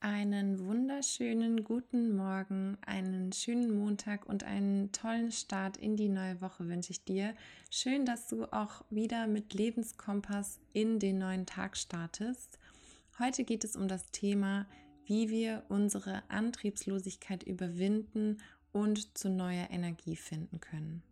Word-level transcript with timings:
Einen 0.00 0.60
wunderschönen 0.60 1.64
guten 1.64 2.14
Morgen, 2.14 2.78
einen 2.86 3.32
schönen 3.32 3.76
Montag 3.76 4.26
und 4.26 4.44
einen 4.44 4.92
tollen 4.92 5.32
Start 5.32 5.76
in 5.76 5.96
die 5.96 6.08
neue 6.08 6.40
Woche 6.40 6.68
wünsche 6.68 6.92
ich 6.92 7.02
dir. 7.02 7.34
Schön, 7.68 8.06
dass 8.06 8.28
du 8.28 8.44
auch 8.52 8.84
wieder 8.90 9.26
mit 9.26 9.54
Lebenskompass 9.54 10.60
in 10.72 11.00
den 11.00 11.18
neuen 11.18 11.46
Tag 11.46 11.76
startest. 11.76 12.60
Heute 13.18 13.42
geht 13.42 13.64
es 13.64 13.74
um 13.74 13.88
das 13.88 14.12
Thema, 14.12 14.66
wie 15.04 15.30
wir 15.30 15.64
unsere 15.68 16.22
Antriebslosigkeit 16.28 17.42
überwinden 17.42 18.38
und 18.70 19.18
zu 19.18 19.28
neuer 19.28 19.68
Energie 19.70 20.14
finden 20.14 20.60
können. 20.60 21.02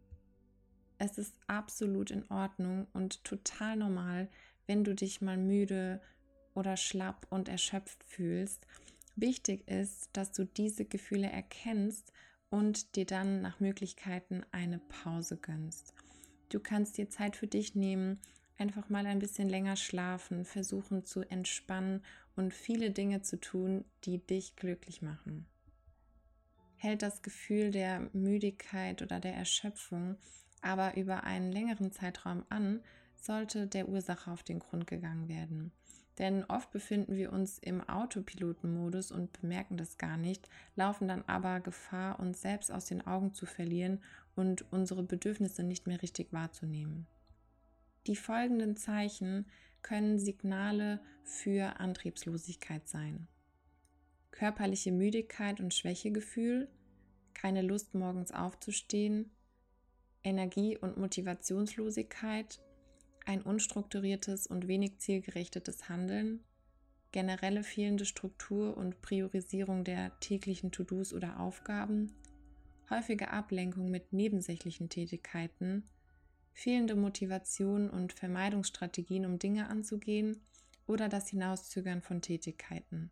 Es 0.98 1.18
ist 1.18 1.34
absolut 1.48 2.12
in 2.12 2.30
Ordnung 2.30 2.86
und 2.92 3.24
total 3.24 3.76
normal, 3.76 4.28
wenn 4.68 4.84
du 4.84 4.94
dich 4.94 5.20
mal 5.20 5.36
müde, 5.36 6.00
oder 6.56 6.76
schlapp 6.76 7.26
und 7.30 7.48
erschöpft 7.48 8.02
fühlst. 8.04 8.66
Wichtig 9.14 9.66
ist, 9.68 10.10
dass 10.12 10.32
du 10.32 10.44
diese 10.44 10.84
Gefühle 10.84 11.30
erkennst 11.30 12.12
und 12.50 12.96
dir 12.96 13.06
dann 13.06 13.42
nach 13.42 13.60
Möglichkeiten 13.60 14.44
eine 14.52 14.78
Pause 14.78 15.36
gönnst. 15.36 15.94
Du 16.48 16.60
kannst 16.60 16.96
dir 16.98 17.08
Zeit 17.10 17.36
für 17.36 17.46
dich 17.46 17.74
nehmen, 17.74 18.20
einfach 18.58 18.88
mal 18.88 19.06
ein 19.06 19.18
bisschen 19.18 19.48
länger 19.48 19.76
schlafen, 19.76 20.44
versuchen 20.44 21.04
zu 21.04 21.20
entspannen 21.22 22.02
und 22.36 22.54
viele 22.54 22.90
Dinge 22.90 23.22
zu 23.22 23.40
tun, 23.40 23.84
die 24.04 24.18
dich 24.18 24.56
glücklich 24.56 25.02
machen. 25.02 25.46
Hält 26.76 27.02
das 27.02 27.22
Gefühl 27.22 27.70
der 27.70 28.10
Müdigkeit 28.12 29.02
oder 29.02 29.18
der 29.18 29.34
Erschöpfung 29.34 30.16
aber 30.66 30.96
über 30.96 31.24
einen 31.24 31.52
längeren 31.52 31.92
Zeitraum 31.92 32.44
an, 32.48 32.80
sollte 33.20 33.66
der 33.66 33.88
Ursache 33.88 34.30
auf 34.30 34.42
den 34.42 34.58
Grund 34.58 34.86
gegangen 34.86 35.28
werden. 35.28 35.72
Denn 36.18 36.44
oft 36.44 36.70
befinden 36.70 37.16
wir 37.16 37.32
uns 37.32 37.58
im 37.58 37.86
Autopilotenmodus 37.86 39.12
und 39.12 39.38
bemerken 39.40 39.76
das 39.76 39.98
gar 39.98 40.16
nicht, 40.16 40.48
laufen 40.74 41.08
dann 41.08 41.22
aber 41.26 41.60
Gefahr, 41.60 42.18
uns 42.18 42.40
selbst 42.40 42.72
aus 42.72 42.86
den 42.86 43.06
Augen 43.06 43.34
zu 43.34 43.44
verlieren 43.44 44.02
und 44.34 44.70
unsere 44.72 45.02
Bedürfnisse 45.02 45.62
nicht 45.62 45.86
mehr 45.86 46.00
richtig 46.00 46.32
wahrzunehmen. 46.32 47.06
Die 48.06 48.16
folgenden 48.16 48.76
Zeichen 48.76 49.46
können 49.82 50.18
Signale 50.18 51.00
für 51.22 51.80
Antriebslosigkeit 51.80 52.88
sein. 52.88 53.28
Körperliche 54.30 54.92
Müdigkeit 54.92 55.60
und 55.60 55.74
Schwächegefühl, 55.74 56.68
keine 57.34 57.62
Lust 57.62 57.94
morgens 57.94 58.32
aufzustehen, 58.32 59.30
Energie- 60.24 60.78
und 60.78 60.96
Motivationslosigkeit, 60.96 62.60
ein 63.26 63.42
unstrukturiertes 63.42 64.46
und 64.46 64.68
wenig 64.68 64.98
zielgerichtetes 64.98 65.88
Handeln, 65.88 66.44
generelle 67.12 67.62
fehlende 67.62 68.04
Struktur 68.04 68.76
und 68.76 69.02
Priorisierung 69.02 69.84
der 69.84 70.18
täglichen 70.20 70.70
To-Dos 70.72 71.12
oder 71.12 71.40
Aufgaben, 71.40 72.14
häufige 72.88 73.30
Ablenkung 73.30 73.90
mit 73.90 74.12
nebensächlichen 74.12 74.88
Tätigkeiten, 74.88 75.88
fehlende 76.52 76.94
Motivation 76.94 77.90
und 77.90 78.12
Vermeidungsstrategien, 78.12 79.26
um 79.26 79.38
Dinge 79.38 79.68
anzugehen 79.68 80.40
oder 80.86 81.08
das 81.08 81.28
Hinauszögern 81.28 82.00
von 82.00 82.22
Tätigkeiten. 82.22 83.10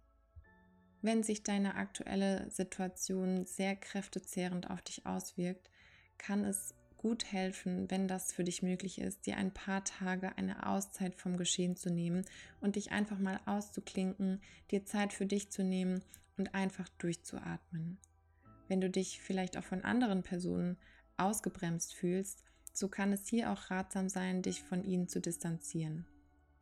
Wenn 1.03 1.23
sich 1.23 1.43
deine 1.43 1.75
aktuelle 1.75 2.51
Situation 2.51 3.45
sehr 3.45 3.77
kräftezehrend 3.77 4.71
auf 4.71 4.81
dich 4.81 5.05
auswirkt, 5.05 5.71
kann 6.17 6.45
es 6.45 6.75
gut 7.05 7.31
helfen, 7.31 7.91
wenn 7.91 8.09
das 8.09 8.33
für 8.33 8.45
dich 8.45 8.63
möglich 8.63 8.99
ist, 8.99 9.27
dir 9.27 9.37
ein 9.37 9.53
paar 9.53 9.85
Tage 9.85 10.39
eine 10.39 10.67
Auszeit 10.67 11.15
vom 11.15 11.37
Geschehen 11.37 11.77
zu 11.77 11.91
nehmen 11.91 12.25
und 12.63 12.77
dich 12.77 12.93
einfach 12.93 13.19
mal 13.19 13.39
auszuklinken, 13.45 14.41
dir 14.71 14.87
Zeit 14.87 15.13
für 15.13 15.27
dich 15.27 15.51
zu 15.51 15.63
nehmen 15.63 16.01
und 16.39 16.55
einfach 16.55 16.89
durchzuatmen. 16.97 17.99
Wenn 18.69 18.81
du 18.81 18.89
dich 18.89 19.21
vielleicht 19.21 19.59
auch 19.59 19.65
von 19.65 19.85
anderen 19.85 20.23
Personen 20.23 20.79
ausgebremst 21.19 21.93
fühlst, 21.93 22.43
so 22.73 22.89
kann 22.89 23.13
es 23.13 23.29
hier 23.29 23.53
auch 23.53 23.71
ratsam 23.71 24.09
sein, 24.09 24.41
dich 24.41 24.63
von 24.63 24.83
ihnen 24.83 25.07
zu 25.07 25.21
distanzieren. 25.21 26.07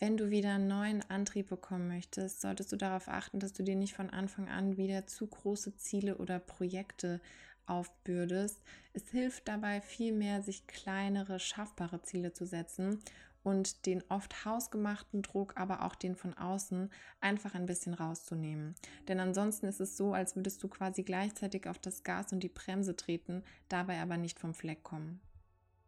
Wenn 0.01 0.17
du 0.17 0.31
wieder 0.31 0.55
einen 0.55 0.67
neuen 0.67 1.09
Antrieb 1.09 1.51
bekommen 1.51 1.87
möchtest, 1.87 2.41
solltest 2.41 2.73
du 2.73 2.77
darauf 2.77 3.07
achten, 3.07 3.39
dass 3.39 3.53
du 3.53 3.63
dir 3.63 3.77
nicht 3.77 3.95
von 3.95 4.11
Anfang 4.11 4.49
an 4.49 4.77
wieder 4.77 5.07
zu 5.07 5.29
große 5.29 5.77
Ziele 5.77 6.19
oder 6.19 6.41
Projekte 6.41 7.21
aufbürdest. 7.67 8.63
Es 8.93 9.11
hilft 9.11 9.49
dabei 9.49 9.81
vielmehr, 9.81 10.43
sich 10.43 10.67
kleinere, 10.67 11.39
schaffbare 11.39 12.03
Ziele 12.03 12.33
zu 12.33 12.47
setzen 12.47 13.03
und 13.43 13.87
den 13.87 14.03
oft 14.09 14.45
hausgemachten 14.45 15.23
Druck, 15.23 15.55
aber 15.57 15.85
auch 15.85 15.95
den 15.95 16.15
von 16.15 16.35
außen 16.35 16.91
einfach 17.21 17.55
ein 17.55 17.67
bisschen 17.67 17.95
rauszunehmen. 17.95 18.75
Denn 19.09 19.21
ansonsten 19.21 19.67
ist 19.67 19.81
es 19.81 19.97
so, 19.97 20.13
als 20.13 20.37
würdest 20.37 20.63
du 20.63 20.69
quasi 20.69 21.03
gleichzeitig 21.03 21.67
auf 21.69 21.79
das 21.79 22.05
Gas 22.05 22.33
und 22.33 22.41
die 22.41 22.49
Bremse 22.49 22.97
treten, 22.97 23.43
dabei 23.69 24.01
aber 24.01 24.17
nicht 24.17 24.39
vom 24.39 24.55
Fleck 24.55 24.83
kommen. 24.83 25.21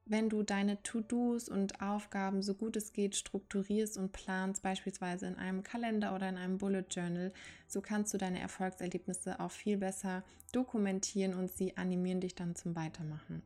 Wenn 0.07 0.29
du 0.29 0.43
deine 0.43 0.83
To-Dos 0.83 1.49
und 1.49 1.81
Aufgaben 1.81 2.43
so 2.43 2.53
gut 2.55 2.77
es 2.77 2.93
geht 2.93 3.17
strukturierst 3.17 3.97
und 3.97 4.13
planst, 4.13 4.63
beispielsweise 4.63 5.27
in 5.27 5.37
einem 5.37 5.63
Kalender 5.63 6.15
oder 6.15 6.29
in 6.29 6.37
einem 6.37 6.59
Bullet 6.59 6.85
Journal, 6.91 7.33
so 7.67 7.81
kannst 7.81 8.13
du 8.13 8.19
deine 8.19 8.39
Erfolgserlebnisse 8.41 9.41
auch 9.41 9.51
viel 9.51 9.79
besser 9.79 10.23
dokumentieren 10.53 11.33
und 11.33 11.51
sie 11.51 11.79
animieren 11.79 12.21
dich 12.21 12.35
dann 12.35 12.55
zum 12.55 12.77
Weitermachen. 12.77 13.43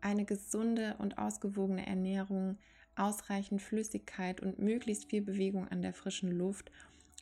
Eine 0.00 0.24
gesunde 0.24 0.96
und 0.98 1.16
ausgewogene 1.16 1.86
Ernährung, 1.86 2.58
ausreichend 2.96 3.62
Flüssigkeit 3.62 4.40
und 4.40 4.58
möglichst 4.58 5.10
viel 5.10 5.22
Bewegung 5.22 5.68
an 5.68 5.80
der 5.80 5.94
frischen 5.94 6.32
Luft 6.32 6.72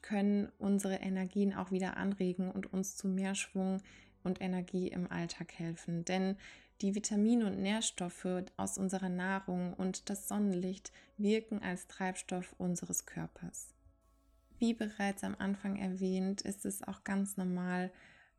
können 0.00 0.50
unsere 0.58 0.96
Energien 0.96 1.54
auch 1.54 1.70
wieder 1.70 1.98
anregen 1.98 2.50
und 2.50 2.72
uns 2.72 2.96
zu 2.96 3.06
mehr 3.06 3.34
Schwung 3.34 3.82
und 4.24 4.40
Energie 4.40 4.88
im 4.88 5.10
Alltag 5.10 5.52
helfen. 5.52 6.04
Denn 6.04 6.36
die 6.82 6.94
Vitamine 6.94 7.46
und 7.46 7.60
Nährstoffe 7.60 8.44
aus 8.56 8.76
unserer 8.76 9.08
Nahrung 9.08 9.72
und 9.74 10.10
das 10.10 10.28
Sonnenlicht 10.28 10.92
wirken 11.16 11.62
als 11.62 11.86
Treibstoff 11.86 12.54
unseres 12.58 13.06
Körpers. 13.06 13.68
Wie 14.58 14.74
bereits 14.74 15.24
am 15.24 15.36
Anfang 15.38 15.76
erwähnt, 15.76 16.42
ist 16.42 16.66
es 16.66 16.82
auch 16.82 17.04
ganz 17.04 17.36
normal, 17.36 17.92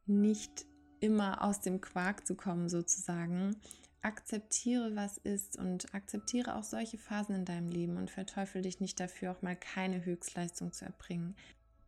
nicht 0.05 0.65
immer 0.99 1.43
aus 1.43 1.61
dem 1.61 1.81
Quark 1.81 2.27
zu 2.27 2.35
kommen 2.35 2.69
sozusagen. 2.69 3.55
Akzeptiere, 4.01 4.95
was 4.95 5.17
ist 5.17 5.57
und 5.57 5.93
akzeptiere 5.93 6.55
auch 6.55 6.63
solche 6.63 6.97
Phasen 6.97 7.35
in 7.35 7.45
deinem 7.45 7.69
Leben 7.69 7.97
und 7.97 8.11
verteufel 8.11 8.61
dich 8.61 8.81
nicht 8.81 8.99
dafür, 8.99 9.31
auch 9.31 9.41
mal 9.41 9.55
keine 9.55 10.03
Höchstleistung 10.03 10.73
zu 10.73 10.85
erbringen. 10.85 11.35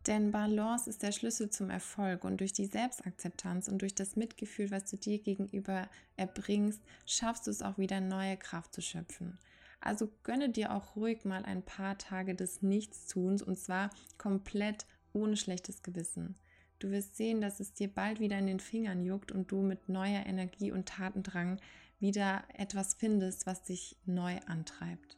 Denn 0.07 0.31
Balance 0.31 0.88
ist 0.88 1.01
der 1.01 1.11
Schlüssel 1.11 1.49
zum 1.49 1.71
Erfolg 1.71 2.23
und 2.23 2.39
durch 2.39 2.53
die 2.53 2.67
Selbstakzeptanz 2.67 3.67
und 3.67 3.81
durch 3.81 3.95
das 3.95 4.16
Mitgefühl, 4.16 4.69
was 4.69 4.85
du 4.85 4.97
dir 4.97 5.17
gegenüber 5.17 5.89
erbringst, 6.16 6.81
schaffst 7.07 7.47
du 7.47 7.51
es 7.51 7.63
auch 7.63 7.79
wieder 7.79 8.01
neue 8.01 8.38
Kraft 8.38 8.73
zu 8.73 8.81
schöpfen. 8.81 9.39
Also 9.81 10.09
gönne 10.23 10.49
dir 10.49 10.73
auch 10.73 10.95
ruhig 10.95 11.25
mal 11.25 11.43
ein 11.43 11.63
paar 11.63 11.97
Tage 11.97 12.35
des 12.35 12.61
Nichtstuns 12.61 13.41
und 13.41 13.57
zwar 13.57 13.89
komplett 14.17 14.85
ohne 15.13 15.38
schlechtes 15.38 15.81
Gewissen. 15.81 16.35
Du 16.79 16.91
wirst 16.91 17.16
sehen, 17.16 17.41
dass 17.41 17.59
es 17.59 17.73
dir 17.73 17.87
bald 17.87 18.19
wieder 18.19 18.37
in 18.37 18.47
den 18.47 18.59
Fingern 18.59 19.03
juckt 19.03 19.31
und 19.31 19.51
du 19.51 19.61
mit 19.61 19.89
neuer 19.89 20.25
Energie 20.25 20.72
und 20.72 20.87
Tatendrang 20.87 21.59
wieder 21.99 22.43
etwas 22.53 22.93
findest, 22.93 23.45
was 23.45 23.63
dich 23.63 23.95
neu 24.05 24.37
antreibt. 24.45 25.17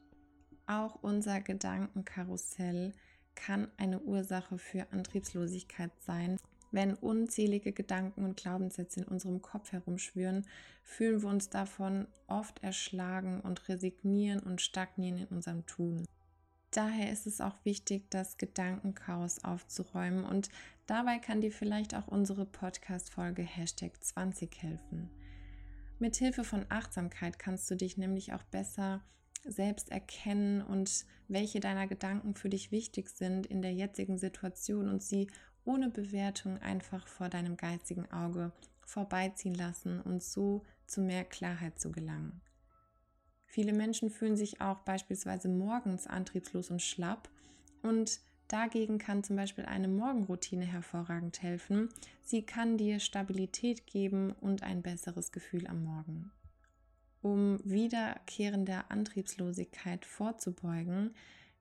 Auch 0.66 1.02
unser 1.02 1.42
Gedankenkarussell 1.42 2.94
kann 3.38 3.70
eine 3.78 4.00
Ursache 4.02 4.58
für 4.58 4.92
Antriebslosigkeit 4.92 5.92
sein. 6.06 6.38
Wenn 6.72 6.96
unzählige 6.96 7.72
Gedanken 7.72 8.26
und 8.26 8.36
Glaubenssätze 8.36 9.02
in 9.02 9.08
unserem 9.08 9.42
Kopf 9.42 9.72
herumschwören, 9.72 10.46
fühlen 10.84 11.22
wir 11.22 11.30
uns 11.30 11.50
davon 11.50 12.08
oft 12.28 12.62
erschlagen 12.62 13.40
und 13.40 13.70
resignieren 13.70 14.42
und 14.42 14.60
stagnieren 14.60 15.20
in 15.20 15.28
unserem 15.28 15.66
Tun. 15.66 16.06
Daher 16.72 17.12
ist 17.12 17.28
es 17.28 17.40
auch 17.40 17.56
wichtig, 17.64 18.10
das 18.10 18.38
Gedankenchaos 18.38 19.44
aufzuräumen 19.46 20.26
und 20.26 20.50
dabei 20.86 21.20
kann 21.20 21.40
dir 21.40 21.52
vielleicht 21.52 21.96
auch 21.96 22.08
unsere 22.08 22.46
Podcast-Folge 22.46 23.44
Hashtag 23.44 24.04
20 24.04 24.62
helfen. 24.62 25.10
Mit 26.00 26.18
Hilfe 26.18 26.44
von 26.44 26.66
Achtsamkeit 26.70 27.40
kannst 27.40 27.72
du 27.72 27.76
dich 27.76 27.98
nämlich 27.98 28.34
auch 28.34 28.44
besser 28.44 29.02
selbst 29.46 29.92
erkennen 29.92 30.62
und 30.62 31.06
welche 31.28 31.60
deiner 31.60 31.88
Gedanken 31.88 32.36
für 32.36 32.50
dich 32.50 32.72
wichtig 32.72 33.10
sind 33.10 33.46
in 33.46 33.62
der 33.62 33.74
jetzigen 33.74 34.18
Situation 34.18 34.90
und 34.90 35.04
sie 35.04 35.28
ohne 35.66 35.90
Bewertung 35.90 36.58
einfach 36.60 37.08
vor 37.08 37.30
deinem 37.30 37.58
geistigen 37.58 38.10
Auge 38.12 38.52
vorbeiziehen 38.86 39.54
lassen 39.54 40.02
und 40.02 40.24
so 40.24 40.64
zu 40.88 41.02
mehr 41.02 41.26
Klarheit 41.26 41.80
zu 41.80 41.92
gelangen. 41.92 42.42
Viele 43.46 43.74
Menschen 43.74 44.10
fühlen 44.10 44.38
sich 44.38 44.62
auch 44.62 44.80
beispielsweise 44.82 45.50
morgens 45.50 46.08
antriebslos 46.08 46.70
und 46.70 46.82
schlapp 46.82 47.30
und 47.82 48.20
dagegen 48.48 48.98
kann 48.98 49.24
zum 49.24 49.36
Beispiel 49.36 49.66
eine 49.66 49.88
Morgenroutine 49.88 50.66
hervorragend 50.66 51.42
helfen. 51.42 51.90
Sie 52.24 52.44
kann 52.44 52.78
dir 52.78 53.00
Stabilität 53.00 53.88
geben 53.88 54.34
und 54.42 54.64
ein 54.64 54.82
besseres 54.82 55.32
Gefühl 55.32 55.68
am 55.68 55.84
Morgen. 55.84 56.32
Um 57.28 57.60
wiederkehrender 57.66 58.86
Antriebslosigkeit 58.90 60.06
vorzubeugen, 60.06 61.14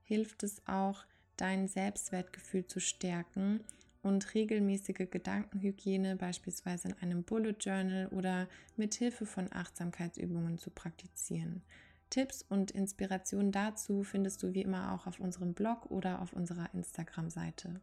hilft 0.05 0.45
es 0.45 0.63
auch, 0.69 1.05
dein 1.37 1.67
Selbstwertgefühl 1.67 2.69
zu 2.69 2.79
stärken 2.79 3.65
und 4.01 4.33
regelmäßige 4.33 5.11
Gedankenhygiene 5.11 6.15
beispielsweise 6.15 6.87
in 6.87 6.95
einem 7.01 7.25
Bullet 7.25 7.57
Journal 7.59 8.07
oder 8.13 8.47
mit 8.77 8.95
Hilfe 8.95 9.27
von 9.27 9.53
Achtsamkeitsübungen 9.53 10.57
zu 10.59 10.71
praktizieren. 10.71 11.63
Tipps 12.11 12.43
und 12.49 12.71
Inspirationen 12.71 13.51
dazu 13.51 14.05
findest 14.05 14.45
du 14.45 14.55
wie 14.55 14.63
immer 14.63 14.93
auch 14.93 15.09
auf 15.09 15.19
unserem 15.19 15.53
Blog 15.53 15.91
oder 15.91 16.23
auf 16.23 16.33
unserer 16.33 16.73
Instagram-Seite. 16.75 17.81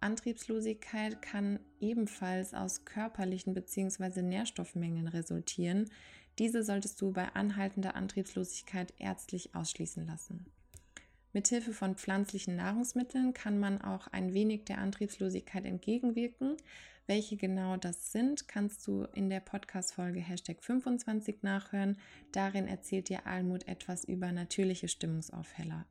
Antriebslosigkeit 0.00 1.22
kann 1.22 1.60
ebenfalls 1.80 2.54
aus 2.54 2.84
körperlichen 2.84 3.54
bzw. 3.54 4.22
Nährstoffmängeln 4.22 5.08
resultieren. 5.08 5.90
Diese 6.38 6.62
solltest 6.62 7.00
du 7.00 7.12
bei 7.12 7.28
anhaltender 7.34 7.94
Antriebslosigkeit 7.96 8.92
ärztlich 8.98 9.54
ausschließen 9.54 10.06
lassen. 10.06 10.46
Mithilfe 11.32 11.72
von 11.72 11.96
pflanzlichen 11.96 12.56
Nahrungsmitteln 12.56 13.34
kann 13.34 13.58
man 13.58 13.80
auch 13.80 14.06
ein 14.08 14.32
wenig 14.32 14.64
der 14.64 14.78
Antriebslosigkeit 14.78 15.66
entgegenwirken. 15.66 16.56
Welche 17.06 17.36
genau 17.36 17.76
das 17.76 18.10
sind, 18.10 18.48
kannst 18.48 18.86
du 18.86 19.04
in 19.14 19.28
der 19.30 19.40
Podcast-Folge 19.40 20.20
Hashtag 20.20 20.62
25 20.62 21.42
nachhören. 21.42 21.98
Darin 22.32 22.66
erzählt 22.66 23.08
dir 23.08 23.26
Almut 23.26 23.68
etwas 23.68 24.04
über 24.04 24.32
natürliche 24.32 24.88
Stimmungsaufheller. 24.88 25.86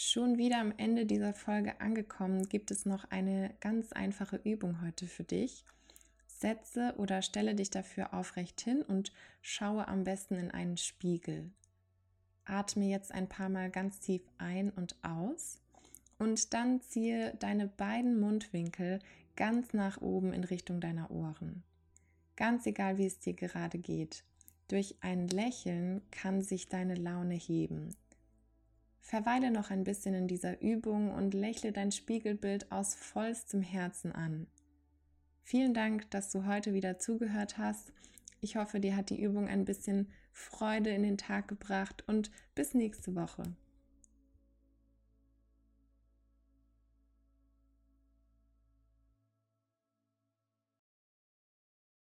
Schon 0.00 0.38
wieder 0.38 0.60
am 0.60 0.72
Ende 0.76 1.06
dieser 1.06 1.34
Folge 1.34 1.80
angekommen, 1.80 2.48
gibt 2.48 2.70
es 2.70 2.86
noch 2.86 3.10
eine 3.10 3.52
ganz 3.58 3.90
einfache 3.90 4.36
Übung 4.44 4.80
heute 4.80 5.08
für 5.08 5.24
dich. 5.24 5.64
Setze 6.28 6.94
oder 6.98 7.20
stelle 7.20 7.56
dich 7.56 7.70
dafür 7.70 8.14
aufrecht 8.14 8.60
hin 8.60 8.82
und 8.82 9.12
schaue 9.42 9.88
am 9.88 10.04
besten 10.04 10.36
in 10.36 10.52
einen 10.52 10.76
Spiegel. 10.76 11.50
Atme 12.44 12.84
jetzt 12.84 13.10
ein 13.10 13.28
paar 13.28 13.48
Mal 13.48 13.70
ganz 13.70 13.98
tief 13.98 14.22
ein 14.38 14.70
und 14.70 14.94
aus 15.02 15.58
und 16.20 16.54
dann 16.54 16.80
ziehe 16.80 17.34
deine 17.40 17.66
beiden 17.66 18.20
Mundwinkel 18.20 19.00
ganz 19.34 19.72
nach 19.72 20.00
oben 20.00 20.32
in 20.32 20.44
Richtung 20.44 20.80
deiner 20.80 21.10
Ohren. 21.10 21.64
Ganz 22.36 22.66
egal, 22.66 22.98
wie 22.98 23.06
es 23.06 23.18
dir 23.18 23.34
gerade 23.34 23.78
geht. 23.78 24.22
Durch 24.68 24.94
ein 25.00 25.26
Lächeln 25.26 26.02
kann 26.12 26.40
sich 26.40 26.68
deine 26.68 26.94
Laune 26.94 27.34
heben. 27.34 27.96
Verweile 29.00 29.50
noch 29.50 29.70
ein 29.70 29.84
bisschen 29.84 30.14
in 30.14 30.28
dieser 30.28 30.60
Übung 30.60 31.12
und 31.12 31.34
lächle 31.34 31.72
dein 31.72 31.92
Spiegelbild 31.92 32.70
aus 32.70 32.94
vollstem 32.94 33.62
Herzen 33.62 34.12
an. 34.12 34.46
Vielen 35.42 35.72
Dank, 35.72 36.10
dass 36.10 36.30
du 36.30 36.44
heute 36.46 36.74
wieder 36.74 36.98
zugehört 36.98 37.56
hast. 37.56 37.92
Ich 38.40 38.56
hoffe, 38.56 38.80
dir 38.80 38.94
hat 38.94 39.10
die 39.10 39.22
Übung 39.22 39.48
ein 39.48 39.64
bisschen 39.64 40.10
Freude 40.32 40.90
in 40.90 41.02
den 41.02 41.18
Tag 41.18 41.48
gebracht 41.48 42.04
und 42.06 42.30
bis 42.54 42.74
nächste 42.74 43.14
Woche. 43.14 43.44